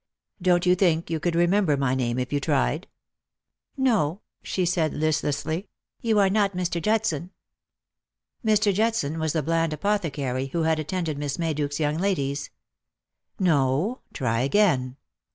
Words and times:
"Don't 0.41 0.65
you 0.65 0.73
think 0.73 1.11
you 1.11 1.19
could 1.19 1.35
remember 1.35 1.77
my 1.77 1.93
name 1.93 2.17
if 2.17 2.33
you 2.33 2.39
tried? 2.39 2.87
""Xo," 3.79 4.21
she 4.41 4.65
said 4.65 4.95
listlessly; 4.95 5.67
"you 6.01 6.17
are 6.17 6.27
not 6.27 6.53
Mr. 6.57 6.81
Judson." 6.81 7.29
Mr. 8.43 8.73
Judson 8.73 9.19
was 9.19 9.33
the 9.33 9.43
bland 9.43 9.73
apothecary 9.73 10.47
who 10.47 10.63
had 10.63 10.79
attended 10.79 11.19
ZMiss 11.19 11.37
Mayduke's 11.37 11.79
young 11.79 11.99
ladies." 11.99 12.49
No. 13.39 13.99
Try 14.11 14.39
again." 14.41 14.97